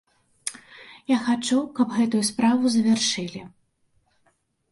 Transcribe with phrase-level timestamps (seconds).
[1.09, 3.41] Я хачу, каб гэтую справу завяршылі.